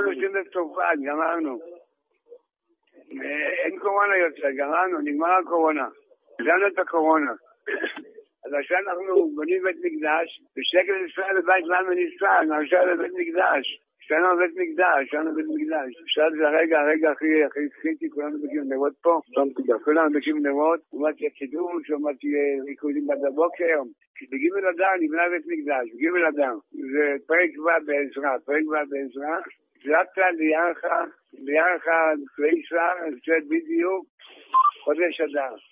נוסעים 0.00 0.34
לצרפת, 0.34 0.98
גמרנו. 1.06 1.58
אין 3.64 3.78
קורונה 3.78 4.16
יוצא, 4.16 4.50
גמרנו, 4.56 4.98
נגמר 4.98 5.30
הקורונה. 5.30 5.88
הגענו 6.40 6.66
את 6.66 6.78
הקורונה. 6.78 7.32
אז 8.46 8.52
עכשיו 8.52 8.78
אנחנו 8.78 9.30
בונים 9.34 9.62
בית 9.62 9.76
מקדש, 9.76 10.42
בשקל 10.56 11.06
ישראל 11.06 11.38
לבית 11.38 11.64
לנו 11.64 11.90
ניסה, 11.90 12.42
נרשה 12.48 12.84
לבית 12.84 13.12
מקדש. 13.14 13.80
שלנו 14.10 14.36
בית 14.38 14.54
מקדש, 14.56 15.10
שלנו 15.10 15.34
בית 15.34 15.46
מקדש. 15.54 15.90
עכשיו 16.02 16.30
זה 16.38 16.48
הרגע, 16.48 16.80
הרגע 16.80 17.10
הכי 17.10 17.44
הכי 17.44 17.60
קריטי, 17.82 18.10
כולנו 18.10 18.38
מגיעים 18.44 18.64
נרות 18.72 18.92
פה, 19.02 19.20
כולנו 19.84 20.10
מגיעים 20.10 20.46
נרות, 20.46 20.80
אמרתי 20.94 21.30
קידוש, 21.30 21.90
אמרתי 21.90 22.28
ריקודים 22.66 23.10
עד 23.10 23.24
הבוקר. 23.24 23.78
בגימל 24.30 24.66
אדם 24.66 24.94
נבנה 25.00 25.22
בית 25.28 25.44
מקדש, 25.46 25.94
בגימל 25.94 26.26
אדם. 26.26 26.56
זה 26.92 27.16
פרק 27.26 27.50
ו' 27.58 27.86
בעזרה, 27.86 28.36
פרק 28.44 28.64
ו' 28.68 28.90
בעזרה. 28.90 29.38
ליערך, 29.84 30.84
ליערך 31.32 31.84
כלי 32.36 32.62
שר, 32.62 32.94
זה 33.26 33.34
בדיוק 33.48 34.06
חודש 34.84 35.20
אדם. 35.20 35.69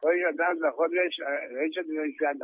חודש 0.00 0.22
אדם 0.34 0.52
זה 0.60 0.68
החודש, 0.68 1.12
רשת 1.58 1.86
ורשת, 1.90 2.38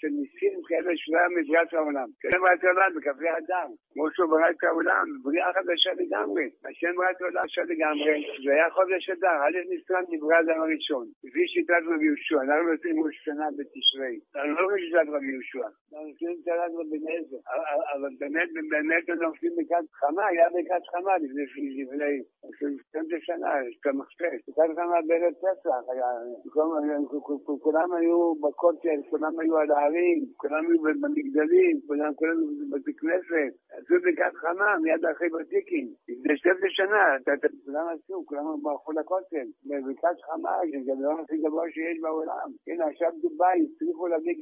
שניסים 0.00 0.58
כאלה 0.68 0.92
שלהם 0.96 1.30
מבריאת 1.38 1.74
העולם. 1.74 2.08
השם 2.24 2.40
ברא 2.40 2.54
את 2.54 2.64
העולם 2.64 2.90
בכפי 2.96 3.30
אדם, 3.40 3.68
כמו 3.92 4.04
שהוא 4.14 4.30
ברא 4.30 4.50
את 4.50 4.64
העולם, 4.64 5.06
בריאה 5.22 5.52
חדשה 5.52 5.92
לגמרי. 6.00 6.46
השם 6.68 6.92
ברא 6.96 7.10
את 7.10 7.20
העולם 7.22 7.42
חדשה 7.42 7.62
לגמרי, 7.62 8.14
זה 8.44 8.50
היה 8.52 8.70
חודש 8.70 9.10
אדם, 9.10 9.36
א' 9.46 9.58
ניסן 9.70 10.04
נברא 10.12 10.40
אדם 10.40 10.60
הראשון. 10.60 11.06
לפי 11.24 11.42
שיטת 11.52 11.82
רבי 11.90 12.06
יהושע, 12.06 12.40
אנחנו 12.42 12.70
עושים 12.74 12.94
ראש 13.04 13.16
שנה 13.24 13.46
בתשרי. 13.56 14.14
אנחנו 14.34 14.52
לא 14.60 14.64
רואים 14.64 14.84
שיטת 14.86 15.08
רבי 15.14 15.30
יהושע, 15.32 15.66
אנחנו 15.92 16.08
עושים 16.10 16.32
שיטת 16.38 16.72
רבי 16.80 16.98
נזר. 17.06 17.40
אבל 17.94 18.12
באמת, 18.20 18.48
באמת 18.70 19.04
אנחנו 19.10 19.26
עושים 19.26 19.52
ברכת 19.56 19.86
חמה, 20.00 20.26
היה 20.26 20.46
ברכת 20.54 20.84
חמה 20.92 21.12
לפני 21.22 21.44
12 22.88 23.18
שנה, 23.20 23.50
יש 23.68 23.76
כמה 23.82 24.04
שפש. 24.10 24.40
ברכת 24.56 24.74
חמה 24.78 24.98
בערב 25.06 25.34
פסח, 25.42 25.80
כולם 27.60 27.92
היו 27.92 28.34
בכותל, 28.34 29.00
כולם 29.10 29.40
היו 29.40 29.56
על 29.58 29.70
הערים, 29.70 30.24
כולם 30.36 30.64
היו 30.66 30.82
במגדלים, 30.82 31.80
כולם 31.86 32.12
היו 32.20 32.36
בבתי 32.70 32.92
כנסת, 32.96 33.52
עשו 33.70 33.94
ברכת 34.02 34.34
חמה 34.34 34.76
מיד 34.82 35.04
אחרי 35.04 35.28
ותיקין. 35.34 35.88
לפני 36.08 36.36
12 36.36 36.68
שנה, 36.70 37.04
כולם 37.64 37.86
עשו, 37.94 38.22
כולם 38.26 38.44
ברחו 38.62 38.92
לכותל. 38.92 39.46
ברכת 39.64 40.20
חמה, 40.26 40.50
זה 40.84 40.92
הדבר 40.92 41.20
הכי 41.20 41.36
גבוה 41.36 41.64
שיש 41.70 41.98
בעולם. 42.00 42.48
הנה, 42.68 42.86
עכשיו 42.86 43.10
דובאי, 43.22 43.66
הצליחו 43.74 44.06
להביא 44.06 44.34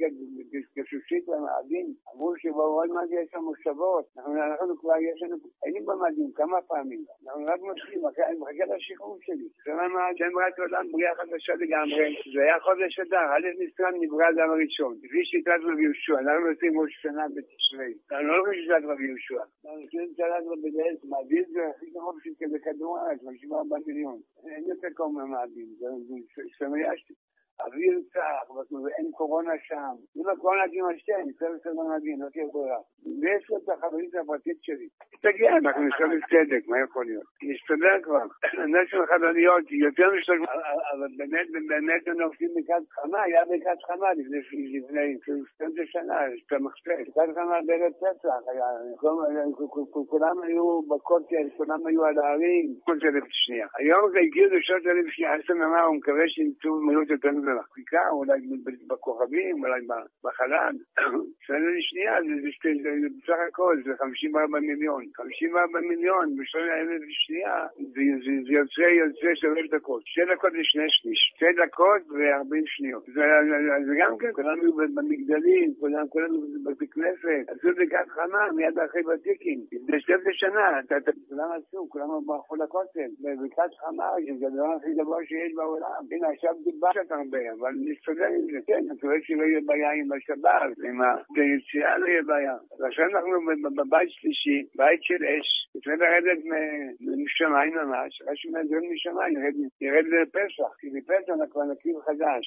גשושית 0.77 1.27
למאדים, 1.27 1.87
אמרו 2.15 2.33
מה 2.93 3.07
זה 3.07 3.15
יש 3.15 3.29
שם 3.31 3.39
מושבות. 3.39 4.05
אנחנו 4.17 4.77
כבר, 4.77 4.97
יש 4.97 5.23
לנו, 5.23 5.35
היינו 5.63 5.85
במאדים 5.85 6.31
כמה 6.35 6.61
פעמים. 6.61 7.03
אנחנו 7.27 7.45
רק 7.45 7.59
מתחילים, 7.71 7.99
מחכה 8.39 8.65
לשחרור 8.75 9.17
שלי. 9.21 9.47
זה 9.65 9.71
למה 9.71 9.99
ברא 10.35 10.47
את 10.47 10.59
העולם 10.59 10.91
בריאה 10.91 11.15
חדשה 11.15 11.53
לגמרי. 11.53 12.15
זה 12.35 12.41
היה 12.41 12.59
חודש 12.59 12.99
אדר, 12.99 13.27
א' 13.35 13.47
ניסן 13.59 13.93
נברא 14.01 14.29
אדם 14.29 14.49
הראשון. 14.49 14.93
לפי 15.03 15.25
שיטת 15.25 15.61
רבי 15.69 15.83
יהושע, 15.83 16.19
אנחנו 16.19 16.47
עושים 16.51 16.79
ראש 16.79 16.93
שנה 17.01 17.25
בתשרי. 17.35 17.93
אנחנו 18.11 18.27
לא 18.27 18.41
עושים 18.41 18.61
שיטת 18.63 18.83
רבי 18.91 19.05
יהושע. 19.07 19.43
אנחנו 19.65 19.81
עושים 19.81 20.01
רבי 20.53 20.69
אליעזר, 20.69 21.07
מעביד 21.11 21.47
זה 21.53 21.63
הכי 21.75 21.91
קרוב 21.93 22.15
של 22.23 22.29
כזה 22.39 22.57
כדור 22.65 22.99
הארץ, 22.99 23.19
54 23.25 23.77
מיליון. 23.87 24.19
אין 24.51 24.63
יותר 24.67 24.87
קרוב 24.95 25.13
מהמעביד, 25.17 25.69
זה 25.79 25.87
שמיישתי. 26.57 27.13
אוויר 27.59 27.99
צח, 28.13 28.51
ואין 28.83 29.11
קורונה 29.11 29.53
שם. 29.63 29.95
אם 30.17 30.29
הקורונה 30.29 30.63
תימשך, 30.71 31.13
נצטרך 31.27 31.49
לסדר 31.55 31.83
מדהים, 31.95 32.21
לא 32.21 32.29
תהיה 32.29 32.45
ברירה. 32.53 32.79
ויש 33.21 33.49
לו 33.49 33.57
את 33.57 33.69
החברית 33.69 34.15
הפרטית 34.15 34.57
שלי. 34.61 34.87
תגיע, 35.21 35.57
אנחנו 35.57 35.81
נשאר 35.83 36.05
בצדק, 36.07 36.67
מה 36.67 36.79
יכול 36.79 37.05
להיות? 37.05 37.23
נסתדר 37.43 38.01
כבר. 38.03 38.25
נס 38.73 38.87
של 38.89 39.05
חלוניות, 39.05 39.71
יותר 39.71 40.07
משלוש... 40.17 40.39
אבל 40.91 41.07
באמת, 41.17 41.47
באמת 41.67 42.07
אנחנו 42.07 42.23
עושים 42.23 42.49
ברכת 42.55 42.89
חמה, 42.91 43.21
היה 43.23 43.45
ברכת 43.45 43.79
חמה 43.87 44.13
לפני 44.13 44.41
12 45.55 45.85
שנה, 45.85 46.15
יש 46.33 46.43
את 46.47 46.53
המחשב. 46.53 46.91
ברכת 47.15 47.33
חמה 47.35 47.57
בערב 47.65 47.93
פסח, 48.01 48.29
כולם 50.09 50.41
היו 50.43 50.81
בכותל, 50.81 51.47
כולם 51.57 51.87
היו 51.87 52.05
על 52.05 52.15
שנייה. 53.29 53.67
היום 53.77 54.11
זה 54.11 54.19
הגיעו 54.19 54.49
לשעות 54.55 54.85
אלף 54.85 55.07
שנייה, 55.07 55.31
אמר, 55.65 55.83
הוא 55.83 55.95
מקווה 55.95 56.23
שימצאו 56.27 56.81
מהות 56.81 57.09
יותר 57.09 57.31
במחקיקה, 57.45 58.09
אולי 58.11 58.39
בכוכבים, 58.87 59.63
אולי 59.63 59.81
בחלל. 60.23 60.75
שנה 61.45 61.69
לשנייה, 61.77 62.13
זה 62.83 63.07
בסך 63.17 63.39
הכל, 63.47 63.77
זה 63.85 63.91
54 63.97 64.59
מיליון. 64.59 65.03
54 65.17 65.79
מיליון 65.79 66.35
בשנה 66.37 66.73
אלף 66.79 67.01
לשנייה, 67.07 67.67
זה 67.93 68.53
יוצא, 68.53 68.81
יוצא 68.81 69.29
שלוש 69.35 69.69
דקות. 69.69 70.01
שתי 70.05 70.21
דקות 70.33 70.51
ושני 70.59 70.87
שליש. 70.87 71.19
שתי 71.35 71.65
דקות 71.65 72.01
ו-40 72.09 72.63
שניות. 72.65 73.05
זה 73.85 73.93
גם 74.01 74.17
כן, 74.17 74.31
כולם 74.33 74.59
היו 74.61 74.73
במגדלים, 74.95 75.73
כולם 75.79 76.05
בבית 76.65 76.93
כנסת, 76.93 77.43
עשו 77.47 77.67
ברכת 77.75 78.09
חמה 78.09 78.51
מיד 78.55 78.79
אחרי 78.79 79.01
ותיקין. 79.05 79.59
לפני 79.71 79.99
12 80.01 80.33
שנה, 80.33 80.79
כולם 81.29 81.49
עשו, 81.57 81.89
כולם 81.89 82.07
ברחו 82.25 82.55
לכותל. 82.55 83.09
בברכת 83.21 83.73
חמה, 83.79 84.09
זה 84.39 84.47
הדבר 84.47 84.71
הכי 84.77 84.93
גבוה 84.93 85.25
שיש 85.25 85.53
בעולם. 85.55 86.01
הנה, 86.11 86.27
עכשיו 86.29 86.53
דיברת 86.63 87.11
הרבה, 87.35 87.51
אבל 87.59 87.73
נסתדר 87.85 88.25
עם 88.25 88.45
זה. 88.51 88.59
כן, 88.67 88.73
אני 88.73 88.87
מקווה 88.93 89.15
שלא 89.23 89.43
יהיה 89.43 89.59
בעיה 89.65 89.91
עם 89.91 90.11
השבת, 90.11 90.77
עם 90.87 91.01
היציאה 91.35 91.97
לא 91.97 92.05
יהיה 92.07 92.23
בעיה. 92.23 92.55
ועכשיו 92.79 93.05
אנחנו 93.05 93.31
בבית 93.75 94.09
שלישי, 94.11 94.63
בית 94.75 95.03
של 95.03 95.23
אש, 95.23 95.47
לפני 95.75 95.93
לרדת 95.97 96.39
משמיים 97.23 97.73
ממש, 97.75 98.21
אחרי 98.21 98.35
שנדרם 98.35 98.83
משמיים, 98.93 99.33
ירד 99.81 100.05
לפסח, 100.05 100.69
כי 100.79 100.87
בפסח 100.89 101.29
אנחנו 101.29 101.49
כבר 101.49 101.63
נקים 101.71 101.95
חדש. 102.05 102.45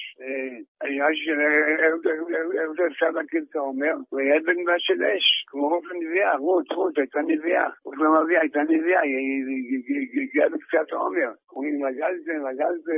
רואה 0.83 1.15
שאיך 1.15 2.71
זה 2.77 2.87
אפשר 2.87 3.09
להכיר 3.09 3.43
את 3.49 3.55
העומר, 3.55 3.95
וירד 4.13 4.43
בנבואה 4.45 4.75
של 4.79 5.03
אש, 5.03 5.45
כמו 5.47 5.69
רוב 5.69 5.83
הנביאה, 5.91 6.35
רות, 6.35 6.71
רות, 6.71 6.97
הייתה 6.97 7.19
נביאה, 7.21 7.69
רות 7.85 7.97
למביאה, 7.97 8.41
הייתה 8.41 8.61
נביאה, 8.63 9.01
היא 9.01 10.21
הגיעה 10.21 10.49
בקצת 10.49 10.91
העומר. 10.91 11.31
אומרים 11.53 11.85
מגל 11.85 12.13
זה, 12.25 12.33
מגל 12.49 12.73
זה, 12.85 12.97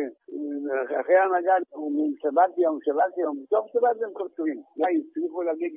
אחרי 1.01 1.17
המגל, 1.17 1.61
אומרים 1.73 2.13
שבת 2.21 2.57
יום, 2.57 2.77
שבת 2.81 3.17
יום, 3.17 3.35
טוב 3.49 3.65
שבת 3.73 4.01
הם 4.05 4.13
קורצורים. 4.13 4.61
לא, 4.77 4.87
הצליחו 4.87 5.41
להביא 5.41 5.69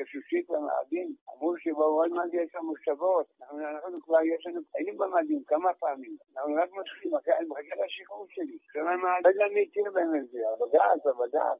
גשושית 0.00 0.50
למאדים, 0.50 1.08
אמרו 1.32 1.56
שבעוד 1.58 2.10
מה 2.10 2.28
זה 2.28 2.36
יש 2.36 2.50
שם 2.52 2.64
מושבות, 2.64 3.26
אנחנו 3.40 4.00
כבר 4.00 4.22
יש 4.22 4.46
לנו, 4.46 4.60
היינו 4.74 4.98
במאדים 4.98 5.42
כמה 5.46 5.70
פעמים, 5.80 6.16
אנחנו 6.36 6.54
רק 6.54 6.70
מתחילים, 6.80 7.16
אני 7.38 7.46
מחכה 7.48 7.84
לשחרור 7.86 8.26
שלי. 8.28 8.58
שמה 8.72 8.96
מה, 8.96 9.20
לא 9.24 9.28
יודע 9.28 9.44
מי 9.54 9.66
הכיר 9.68 9.90
בהם 9.94 10.16
את 10.16 10.28
זה, 10.28 10.38
בדעת, 10.60 11.02
בדעת, 11.20 11.58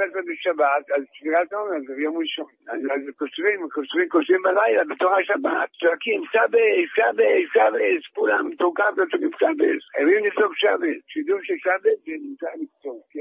בעצם 0.00 0.22
בשבת, 0.32 0.84
אז 0.96 1.02
ספירת 1.16 1.52
העומר 1.52 1.80
זה 1.86 1.94
ביום 1.94 2.16
ראשון. 2.18 2.50
אז 2.68 3.00
קושרים, 3.18 3.60
קושרים, 3.74 4.08
קושרים 4.08 4.42
בלילה 4.42 4.82
בתור 4.90 5.12
השבת, 5.14 5.68
צועקים 5.80 6.22
סבס, 6.32 6.86
סבס, 6.96 7.44
סבס, 7.54 8.02
כולם 8.14 8.48
מתורכב 8.50 8.92
וצועקים 8.92 9.30
סבס. 9.40 9.82
חייבים 9.92 10.24
לצעוק 10.24 10.52
סבס. 10.62 11.00
שידור 11.12 11.38
של 11.42 11.54
סבס 11.66 11.98
זה 12.06 12.12
נמצא 12.26 12.46
לקצור. 12.62 12.98
כי 13.10 13.18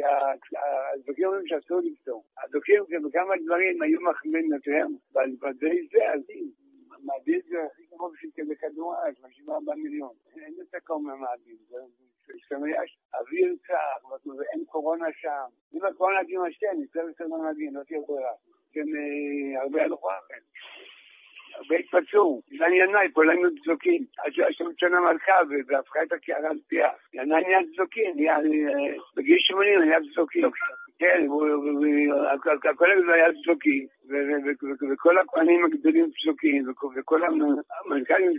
הדוקים 0.95 1.25
אומרים 1.25 1.47
שאסור 1.47 1.81
לקצור. 1.83 2.23
הדוקים 2.43 2.83
בכמה 3.05 3.33
דברים 3.45 3.81
היו 3.81 4.01
מחמירים 4.01 4.53
יותר, 4.53 4.85
בדי 5.41 5.87
זה, 5.91 6.03
אז 6.13 6.21
מעביד 7.05 7.41
זה 7.49 7.57
הכי 7.65 7.83
כזה 8.35 8.55
כדור 8.55 8.95
הארץ, 8.95 9.15
54 9.21 9.75
מיליון. 9.75 10.13
אין 10.35 10.53
יותר 10.57 10.77
קרוב 10.83 11.03
מהמעביד. 11.07 11.57
יש 12.35 12.53
אוויר 13.13 13.55
צח, 13.67 14.11
ואין 14.37 14.65
קורונה 14.65 15.05
שם. 15.21 15.45
אם 15.73 15.85
הקורונה 15.85 16.19
תימשך, 16.23 16.67
נצטרך 16.79 17.05
לסדר 17.09 17.37
מדהים, 17.37 17.75
לא 17.75 17.83
תהיה 17.83 17.99
ברירה. 18.07 18.31
כן, 18.73 18.85
הרבה 19.61 19.83
הלכו 19.83 20.09
אחרת. 20.09 20.43
הרבה 21.55 21.75
התפצעו, 21.75 22.41
דן 22.59 22.73
ינאי, 22.73 23.07
היו 23.15 23.61
צדוקים. 23.63 24.05
עד 24.17 24.31
שהשם 24.31 24.65
שנה 24.77 24.99
מלכה 24.99 25.33
והפכה 25.67 26.03
את 26.03 26.11
הקערה 26.11 26.49
על 26.49 26.59
פיה. 26.67 26.89
ינאי 27.13 27.43
נהיה 27.43 27.59
צדוקים, 27.73 28.15
בגיל 29.15 29.37
80 29.39 29.79
נהיה 29.79 29.99
צדוקים. 30.13 30.43
כן, 30.99 31.27
הזה 32.97 33.13
היה 33.13 33.27
צדוקים, 33.43 33.85
וכל 34.91 35.17
הכהנים 35.17 35.65
הגדולים 35.65 36.05
צדוקים, 36.21 36.63
וכל 36.95 37.21
המנכ"לים 37.23 38.31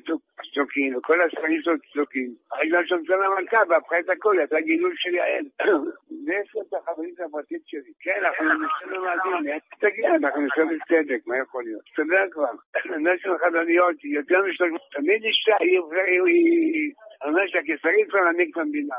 צדוקים, 0.53 0.97
וכל 0.97 1.23
הספרים 1.23 1.63
שלו 1.63 1.75
צדוקים. 1.93 2.31
הרגע 2.53 2.79
צדקה 2.89 3.15
המלכה, 3.25 3.59
והפכה 3.69 3.99
את 3.99 4.11
הכל, 4.11 4.37
יצא 4.45 4.61
גילוי 4.61 4.93
של 4.97 5.15
יעל. 5.15 5.45
זה 6.25 6.33
את 6.69 6.75
החברית 6.75 7.21
הפרטית 7.21 7.63
שלי. 7.67 7.93
כן, 8.01 8.21
אנחנו 8.25 8.45
נשאר 8.45 8.99
למאזין, 8.99 9.59
תגיע, 9.81 10.15
אנחנו 10.15 10.41
נשאר 10.41 10.65
בצדק, 10.65 11.27
מה 11.27 11.39
יכול 11.39 11.65
להיות? 11.65 11.83
תסתדר 11.85 12.25
כבר. 12.31 12.53
של 13.23 13.39
חדניות, 13.39 14.05
יותר 14.05 14.43
משלוש, 14.49 14.81
תמיד 14.93 15.23
אישה 15.25 15.57
היא... 15.61 16.93
אומר 17.25 17.47
שהקיסרית 17.47 18.09
כבר 18.11 18.21
להנהיג 18.21 18.51
את 18.53 18.59
המדינה. 18.59 18.95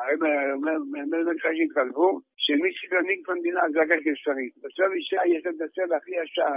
אומר, 0.56 0.76
אומר, 1.04 1.34
שהתחלפו, 1.38 2.20
שמי 2.38 2.70
שתנהיג 2.74 3.20
את 3.24 3.30
המדינה 3.30 3.62
זה 3.72 3.80
רק 3.80 3.92
הקיסרית. 3.92 4.54
בסוף 4.58 4.92
אישה 4.96 5.22
יש 5.26 5.44
את 5.46 5.62
הסדר 5.62 5.96
הכי 5.96 6.12
ישר, 6.24 6.54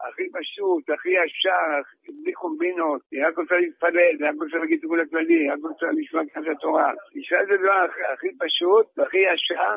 הכי, 0.00 0.26
פשוט, 0.32 0.90
הכי 0.90 1.08
ישר, 1.08 1.80
בלי 2.22 2.32
קומבינות. 2.32 3.00
היא 3.12 3.26
רק 3.26 3.38
רוצה 3.38 3.54
להתפלל, 3.54 4.16
היא 4.20 4.28
רק 4.28 4.34
רוצה 4.42 4.56
להגיד 4.58 4.80
תגול 4.80 5.00
הכללי, 5.00 5.34
היא 5.34 5.52
רק 5.52 5.58
רוצה 5.62 5.86
לשמוע 5.98 6.22
ככה 6.34 6.50
התורה. 6.50 6.92
אישה 7.14 7.36
זה 7.48 7.56
דבר 7.56 7.86
הכי 8.12 8.28
פשוט 8.38 8.86
והכי 8.96 9.18
ישר, 9.18 9.74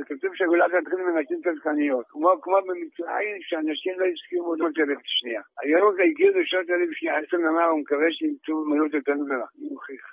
וכתוב 0.00 0.34
שהגאולה 0.34 0.66
תתחיל 0.68 0.98
מנשים 0.98 1.38
צדקניות. 1.44 2.04
כמו 2.42 2.56
במצרים, 2.66 3.36
שאנשים 3.40 4.00
לא 4.00 4.06
הסכימו 4.06 4.46
עוד 4.46 4.60
אלף 4.78 4.98
שנייה. 5.04 5.42
היום 5.62 5.94
זה 5.96 6.02
הגיע 6.02 6.30
לשעות 6.30 6.70
אלף 6.70 6.90
שנייה, 6.92 7.18
עצם 7.18 7.46
אמר, 7.46 7.64
הוא 7.64 7.80
מקווה 7.80 8.06
שימצאו 8.10 8.64
מילות 8.64 8.94
יותר 8.94 9.12
גדולה. 9.12 9.46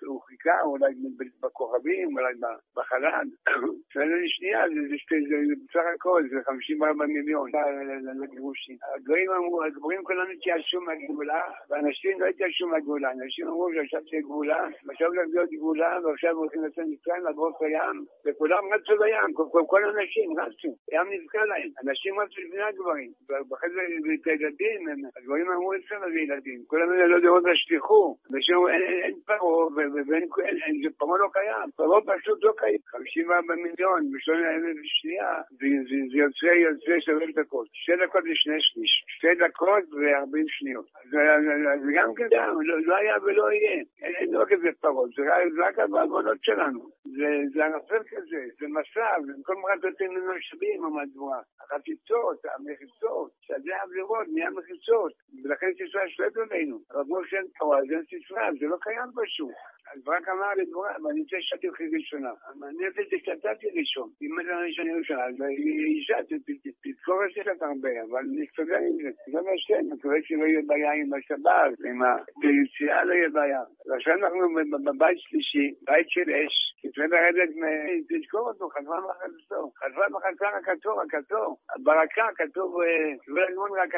הוא 0.10 0.22
חיכה 0.22 0.62
אולי 0.62 0.92
בכוכבים, 1.42 2.08
אולי 2.18 2.34
בחלל. 2.76 3.28
שואל 3.94 4.08
לי 4.08 4.30
שנייה, 4.30 4.62
זה 5.30 5.56
בסך 5.68 5.86
הכל, 5.96 6.24
זה 6.32 6.38
54 6.46 7.06
מיליון 7.06 7.50
לגירושים. 8.22 8.78
הגויים 8.96 9.32
אמרו, 9.32 9.64
הגבורים 9.64 10.04
כולנו 10.04 10.32
התייאשו 10.32 10.82
מהגאולה, 10.82 11.42
ואנשים 11.70 12.22
לא 12.22 12.26
התייאשו 12.26 12.68
מהגאולה. 12.68 13.12
אנשים 13.12 13.48
אמרו 13.48 13.70
שעכשיו 13.74 14.02
תהיה 14.10 14.22
גאולה, 14.22 14.68
ועכשיו 14.86 15.14
לא 15.14 15.24
להיות 15.34 15.50
גאולה, 15.50 16.00
ועכשיו 16.04 16.36
הולכים 16.36 16.64
לצאת 16.66 16.86
מצרים, 16.92 17.24
את 17.28 17.62
הים, 17.62 17.98
וכולם 18.26 18.64
רצו 18.74 18.94
לים, 19.04 19.34
כל 19.68 19.82
האנשים 19.86 20.40
רצו, 20.40 20.72
הים 20.92 21.08
נזכר 21.12 21.46
להם. 21.46 21.70
אנשים 21.84 22.20
רצו 22.20 22.42
לפני 22.42 22.62
הגברים, 22.62 23.12
ואחרי 23.50 23.70
זה 23.70 23.82
את 24.22 24.28
הילדים, 24.28 24.80
הגברים 25.18 25.52
אמרו 25.52 25.74
אצלנו 25.74 26.06
זה 26.14 26.20
ילדים, 26.20 26.60
כולם 26.68 26.92
לא 26.92 27.16
יודעות 27.16 27.44
להשליכו, 27.44 28.18
ושאומרו 28.32 28.70
אין 28.70 29.14
פרעה, 30.06 30.20
ואין, 30.20 30.92
פרעה 30.98 31.20
לא 31.20 31.28
קיים, 31.34 31.72
פרעה 31.76 32.02
פשוט 32.02 32.44
לא 32.44 32.54
קיים. 32.58 32.78
54 32.92 33.56
מיליון, 33.56 34.12
בשלוש 34.12 34.40
שנייה, 34.84 35.42
זה 36.12 36.18
יוצא, 36.18 36.46
יוצא 36.46 37.00
שלוש 37.00 37.32
דקות. 37.34 37.68
שתי 37.74 37.92
דקות 38.04 38.24
ושני 38.32 38.58
שליש. 38.60 39.06
שתי 39.08 39.36
דקות 39.36 39.84
וארבעים 39.94 40.46
שניות. 40.48 40.86
זה 41.12 41.92
גם 41.96 42.14
כן, 42.16 42.28
לא 42.86 42.96
היה 42.96 43.16
ולא 43.24 43.52
יהיה. 43.52 43.84
אין 44.02 44.34
לא 44.34 44.46
כזה 44.50 44.70
פרעה, 44.82 45.08
זה 45.16 45.68
רק 45.68 45.80
הבעבונות 45.80 46.38
שלנו. 46.42 46.90
זה 47.54 47.66
ענפל 47.66 48.04
כזה, 48.10 48.46
זה 48.60 48.68
מסע, 48.68 49.10
וכל 49.42 49.56
מרד 49.56 49.86
נותן 49.86 50.06
לנו 50.06 50.34
משאבים, 50.36 50.86
המדבורה. 50.86 51.40
החציצות, 51.62 52.46
המחיצות, 52.46 53.32
שדה 53.42 53.76
העבירות, 53.82 54.28
נהיה 54.34 54.50
מחיצות. 54.50 55.12
ולכן 55.44 55.68
סיסרא 55.78 56.08
שולט 56.08 56.38
עלינו. 56.38 56.80
אבל 56.92 57.04
כמו 57.04 57.18
שאין 57.26 57.46
תורה, 57.60 57.80
זה 57.88 57.96
אין 57.96 58.04
סיסרא, 58.04 58.50
זה 58.60 58.66
לא 58.66 58.78
קיים 58.82 59.10
פשוט. 59.16 59.54
אז 59.94 60.04
ברק 60.04 60.28
אמר 60.30 60.54
לדבורה, 60.58 60.92
ואני 61.04 61.22
רוצה 61.22 61.38
לשאול 61.38 61.60
אותך 61.64 61.82
ראשונה. 61.98 62.32
אני 62.70 62.88
רוצה 62.88 63.02
שתקצתי 63.04 63.68
ראשון. 63.80 64.10
אם 64.22 64.40
אין 64.40 64.48
ראשון 64.68 64.86
ראשונה, 65.00 65.26
אז 65.26 65.36
אישה, 65.96 66.18
תזכור 66.84 67.20
את 67.26 67.46
זה 67.60 67.66
הרבה, 67.66 67.90
אבל 68.10 68.24
נסתדר 68.40 68.80
עם 68.88 68.98
זה. 69.04 69.12
זה 69.32 69.42
מה 69.42 69.52
שאני 69.58 69.88
מקווה 69.94 70.18
שלא 70.24 70.46
יהיה 70.46 70.62
בעיה 70.68 70.92
עם 70.94 71.14
השבת, 71.14 71.78
עם 71.86 72.00
היציאה 72.42 73.04
לא 73.04 73.14
יהיה 73.14 73.30
בעיה. 73.30 73.62
ועכשיו 73.88 74.14
אנחנו 74.14 74.40
בבית 74.86 75.20
שלישי, 75.20 75.68
בית 75.88 76.10
של 76.10 76.28
אש, 76.30 76.56
לפני 76.84 77.08
לרדת, 77.08 77.50
תזכור 78.10 78.50
אותו, 78.50 78.70
חזרה 78.70 79.00
מחצור. 79.02 79.72
חזרה 79.80 80.10
מחצר 80.10 80.52
הכתור, 80.60 81.02
הכתור. 81.02 81.58
ברקה, 81.84 82.28
כתוב, 82.36 82.76
לא 83.28 83.66
רק 83.82 83.96